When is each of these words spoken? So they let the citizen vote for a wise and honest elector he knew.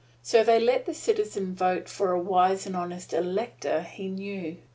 So 0.23 0.43
they 0.43 0.59
let 0.59 0.87
the 0.87 0.95
citizen 0.95 1.53
vote 1.53 1.87
for 1.87 2.11
a 2.11 2.19
wise 2.19 2.65
and 2.65 2.75
honest 2.75 3.13
elector 3.13 3.83
he 3.83 4.07
knew. 4.07 4.57